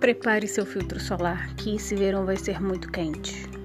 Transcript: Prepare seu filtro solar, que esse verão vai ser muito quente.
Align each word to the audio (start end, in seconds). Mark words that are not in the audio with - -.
Prepare 0.00 0.46
seu 0.46 0.64
filtro 0.64 1.00
solar, 1.00 1.52
que 1.56 1.74
esse 1.74 1.96
verão 1.96 2.24
vai 2.24 2.36
ser 2.36 2.62
muito 2.62 2.88
quente. 2.88 3.57